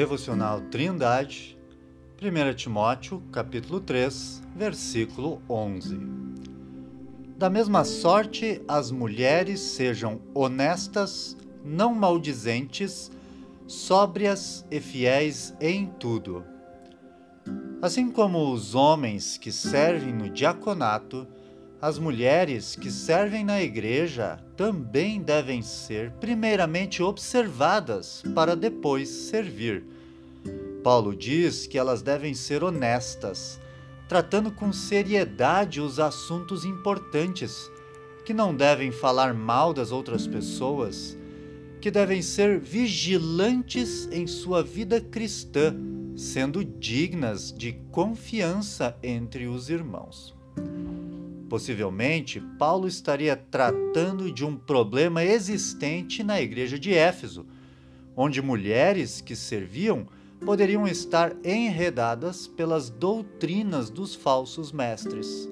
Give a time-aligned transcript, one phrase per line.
[0.00, 1.58] Devocional Trindade,
[2.22, 6.00] 1 Timóteo, capítulo 3, versículo 11.
[7.36, 13.10] Da mesma sorte, as mulheres sejam honestas, não maldizentes,
[13.66, 16.46] sóbrias e fiéis em tudo.
[17.82, 21.28] Assim como os homens que servem no diaconato,
[21.80, 29.82] as mulheres que servem na igreja também devem ser primeiramente observadas para depois servir.
[30.84, 33.58] Paulo diz que elas devem ser honestas,
[34.08, 37.70] tratando com seriedade os assuntos importantes,
[38.26, 41.16] que não devem falar mal das outras pessoas,
[41.80, 45.74] que devem ser vigilantes em sua vida cristã,
[46.14, 50.34] sendo dignas de confiança entre os irmãos.
[51.50, 57.44] Possivelmente, Paulo estaria tratando de um problema existente na igreja de Éfeso,
[58.16, 60.06] onde mulheres que serviam
[60.46, 65.48] poderiam estar enredadas pelas doutrinas dos falsos mestres.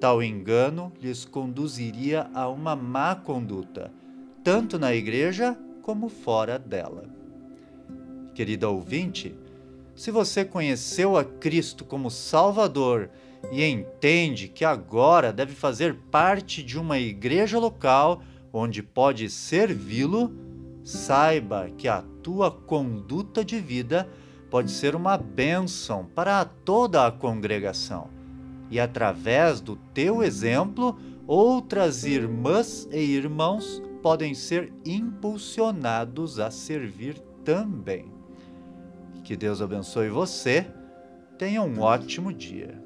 [0.00, 3.92] Tal engano lhes conduziria a uma má conduta,
[4.42, 7.04] tanto na igreja como fora dela.
[8.34, 9.34] Querida ouvinte,
[9.96, 13.08] se você conheceu a Cristo como Salvador
[13.50, 18.20] e entende que agora deve fazer parte de uma igreja local
[18.52, 20.30] onde pode servi-lo,
[20.84, 24.06] saiba que a tua conduta de vida
[24.50, 28.10] pode ser uma bênção para toda a congregação.
[28.70, 38.16] E através do teu exemplo, outras irmãs e irmãos podem ser impulsionados a servir também.
[39.26, 40.68] Que Deus abençoe você.
[41.36, 42.80] Tenha um ótimo dia.